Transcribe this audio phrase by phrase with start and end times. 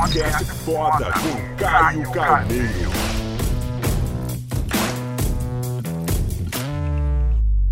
[0.00, 2.90] Podcast foda com Caio Carneiro.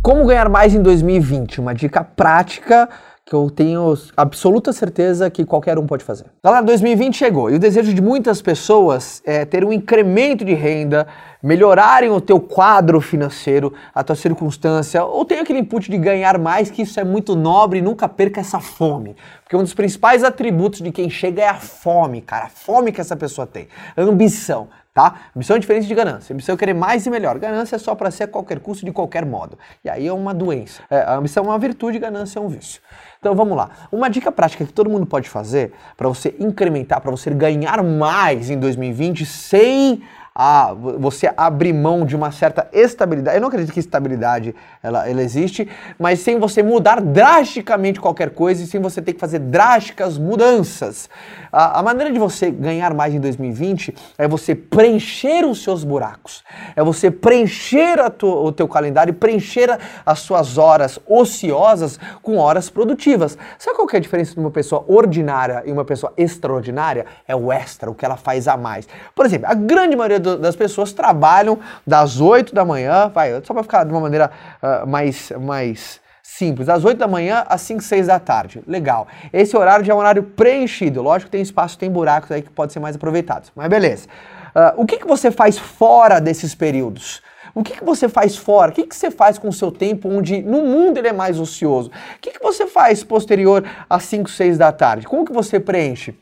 [0.00, 1.60] Como ganhar mais em 2020?
[1.60, 2.88] Uma dica prática
[3.24, 6.26] que eu tenho absoluta certeza que qualquer um pode fazer.
[6.42, 11.06] Galera, 2020 chegou e o desejo de muitas pessoas é ter um incremento de renda,
[11.42, 16.70] melhorarem o teu quadro financeiro, a tua circunstância, ou ter aquele input de ganhar mais,
[16.70, 19.16] que isso é muito nobre e nunca perca essa fome.
[19.42, 23.00] Porque um dos principais atributos de quem chega é a fome, cara, a fome que
[23.00, 25.22] essa pessoa tem, a ambição tá?
[25.34, 26.32] Ambição é diferente de ganância.
[26.32, 27.38] Ambição é querer mais e melhor.
[27.38, 29.58] Ganância é só para ser a qualquer custo, de qualquer modo.
[29.84, 30.82] E aí é uma doença.
[30.90, 32.80] É, a ambição é uma virtude, ganância é um vício.
[33.18, 33.70] Então vamos lá.
[33.90, 38.50] Uma dica prática que todo mundo pode fazer para você incrementar, para você ganhar mais
[38.50, 40.02] em 2020 sem
[40.34, 43.36] a você abrir mão de uma certa estabilidade.
[43.36, 45.68] Eu não acredito que estabilidade ela, ela existe,
[45.98, 51.08] mas sem você mudar drasticamente qualquer coisa e sem você ter que fazer drásticas mudanças.
[51.50, 56.42] A, a maneira de você ganhar mais em 2020 é você preencher os seus buracos,
[56.74, 63.38] é você preencher o teu calendário preencher as suas horas ociosas com horas produtivas.
[63.58, 67.06] Sabe qual que é a diferença de uma pessoa ordinária e uma pessoa extraordinária?
[67.26, 68.88] É o extra, o que ela faz a mais.
[69.14, 73.52] Por exemplo, a grande maioria do, das pessoas trabalham das 8 da manhã, vai, só
[73.52, 74.30] para ficar de uma maneira
[74.62, 78.62] uh, mais, mais simples, das 8 da manhã às 5, 6 da tarde.
[78.66, 79.06] Legal.
[79.32, 81.02] Esse horário já é um horário preenchido.
[81.02, 83.52] Lógico que tem espaço, tem buracos aí que podem ser mais aproveitados.
[83.54, 84.08] Mas beleza.
[84.54, 87.20] Uh, o que, que você faz fora desses períodos?
[87.54, 88.70] O que, que você faz fora?
[88.70, 91.38] O que, que você faz com o seu tempo onde no mundo ele é mais
[91.38, 91.90] ocioso?
[92.16, 95.06] O que, que você faz posterior às 5, 6 da tarde?
[95.06, 96.14] Como que você preenche?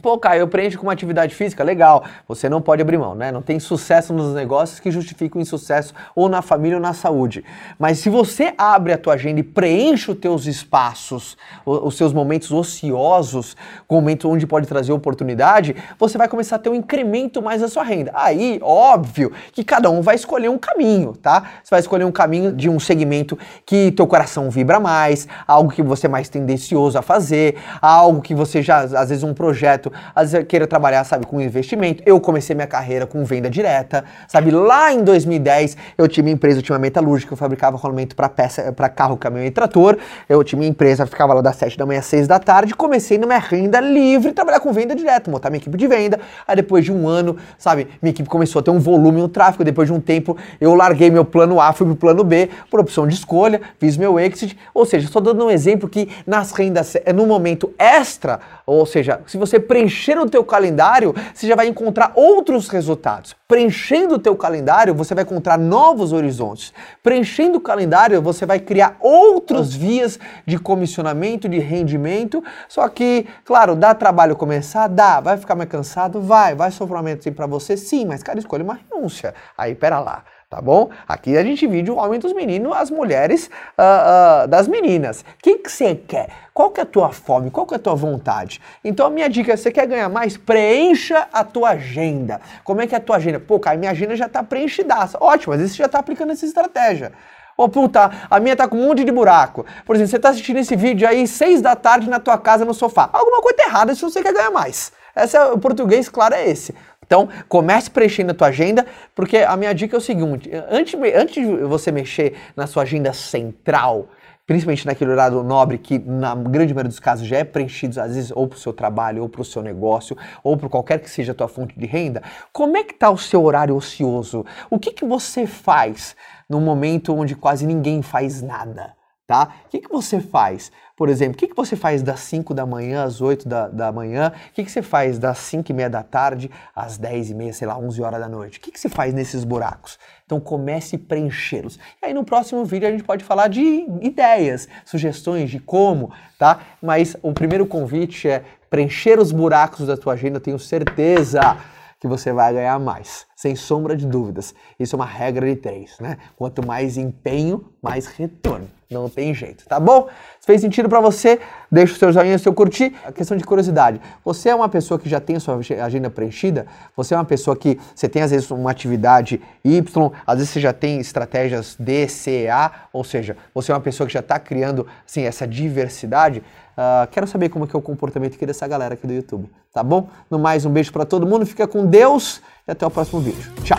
[0.00, 2.04] Pô, Caio, eu preencho com uma atividade física, legal.
[2.28, 3.32] Você não pode abrir mão, né?
[3.32, 7.44] Não tem sucesso nos negócios que justificam insucesso ou na família ou na saúde.
[7.78, 12.52] Mas se você abre a tua agenda e preenche os teus espaços, os seus momentos
[12.52, 17.60] ociosos, com momentos onde pode trazer oportunidade, você vai começar a ter um incremento mais
[17.60, 18.12] da sua renda.
[18.14, 21.42] Aí, óbvio que cada um vai escolher um caminho, tá?
[21.62, 25.82] Você vai escolher um caminho de um segmento que teu coração vibra mais, algo que
[25.82, 29.92] você é mais tendencioso a fazer, algo que você já, às vezes um projeto projeto,
[30.14, 32.02] às vezes eu queira trabalhar, sabe, com investimento.
[32.04, 34.50] Eu comecei minha carreira com venda direta, sabe?
[34.50, 38.28] Lá em 2010 eu tinha minha empresa, eu tinha uma metalúrgica, eu fabricava rolamento para
[38.28, 39.98] peça, para carro, caminhão e trator.
[40.28, 43.18] Eu tinha minha empresa, ficava lá das 7 da manhã às 6 da tarde, comecei
[43.18, 46.20] minha renda livre, trabalhar com venda direta, montar minha equipe de venda.
[46.46, 49.64] Aí depois de um ano, sabe, minha equipe começou a ter um volume no tráfego,
[49.64, 53.06] depois de um tempo eu larguei meu plano A, fui pro plano B, por opção
[53.06, 57.12] de escolha, fiz meu exit, ou seja, estou dando um exemplo que nas rendas, é
[57.12, 62.10] no momento extra, ou seja, se você preencher o teu calendário, você já vai encontrar
[62.16, 63.36] outros resultados.
[63.46, 66.72] Preenchendo o teu calendário, você vai encontrar novos horizontes.
[67.00, 72.42] Preenchendo o calendário, você vai criar outras vias de comissionamento, de rendimento.
[72.68, 74.88] Só que, claro, dá trabalho começar?
[74.88, 75.20] Dá.
[75.20, 76.20] Vai ficar mais cansado?
[76.20, 76.56] Vai.
[76.56, 77.76] Vai sofrer um para você?
[77.76, 79.32] Sim, mas, cara, escolhe uma renúncia.
[79.56, 80.88] Aí, pera lá tá bom?
[81.06, 85.20] Aqui a gente divide o homem dos meninos, as mulheres uh, uh, das meninas.
[85.20, 86.30] O que você quer?
[86.54, 87.50] Qual que é a tua fome?
[87.50, 88.60] Qual que é a tua vontade?
[88.82, 90.38] Então a minha dica é, você quer ganhar mais?
[90.38, 92.40] Preencha a tua agenda.
[92.64, 93.38] Como é que é a tua agenda?
[93.38, 95.18] Pô, cara, minha agenda já está preenchidaça.
[95.20, 97.12] Ótimo, mas você já está aplicando essa estratégia.
[97.54, 99.66] Ô puta, a minha tá com um monte de buraco.
[99.84, 102.72] Por exemplo, você tá assistindo esse vídeo aí, seis da tarde na tua casa no
[102.72, 103.10] sofá.
[103.12, 104.92] Alguma coisa tá errada se você quer ganhar mais.
[105.14, 106.72] Esse é, o português, claro, é esse.
[107.08, 111.34] Então, comece preenchendo a tua agenda, porque a minha dica é o seguinte: antes, antes
[111.34, 114.10] de você mexer na sua agenda central,
[114.46, 118.30] principalmente naquele horário nobre que na grande maioria dos casos já é preenchido às vezes
[118.30, 120.14] ou para o seu trabalho, ou para o seu negócio,
[120.44, 123.16] ou para qualquer que seja a tua fonte de renda, como é que está o
[123.16, 124.44] seu horário ocioso?
[124.68, 126.14] O que, que você faz
[126.46, 128.97] no momento onde quase ninguém faz nada?
[129.28, 129.56] Tá?
[129.66, 130.72] O que, que você faz?
[130.96, 133.92] Por exemplo, o que, que você faz das 5 da manhã às 8 da, da
[133.92, 134.32] manhã?
[134.48, 137.52] O que, que você faz das 5 e meia da tarde às 10 e meia,
[137.52, 138.58] sei lá, 11 horas da noite?
[138.58, 139.98] O que, que você faz nesses buracos?
[140.24, 141.78] Então comece a preenchê-los.
[142.00, 143.60] E aí no próximo vídeo a gente pode falar de
[144.00, 146.60] ideias, sugestões de como, tá?
[146.80, 151.58] Mas o primeiro convite é preencher os buracos da tua agenda, eu tenho certeza
[152.00, 154.54] que você vai ganhar mais, sem sombra de dúvidas.
[154.80, 156.16] Isso é uma regra de três, né?
[156.34, 158.77] Quanto mais empenho, mais retorno.
[158.90, 160.08] Não tem jeito, tá bom?
[160.40, 161.38] Se fez sentido para você,
[161.70, 162.94] deixa o seu joinha, se eu curtir.
[163.04, 164.00] A questão de curiosidade.
[164.24, 166.66] Você é uma pessoa que já tem a sua agenda preenchida?
[166.96, 170.60] Você é uma pessoa que você tem às vezes uma atividade Y, às vezes você
[170.60, 174.38] já tem estratégias D, C, A, ou seja, você é uma pessoa que já está
[174.38, 176.38] criando assim, essa diversidade?
[176.38, 179.50] Uh, quero saber como é, que é o comportamento aqui dessa galera aqui do YouTube,
[179.70, 180.08] tá bom?
[180.30, 183.52] No mais, um beijo para todo mundo, fica com Deus e até o próximo vídeo.
[183.64, 183.76] Tchau!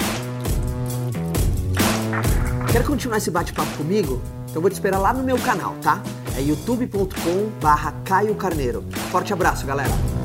[2.72, 4.22] Quer continuar esse bate-papo comigo?
[4.50, 6.02] Então vou te esperar lá no meu canal, tá?
[6.36, 8.84] É youtube.com barra Caio Carneiro.
[9.12, 10.19] Forte abraço, galera!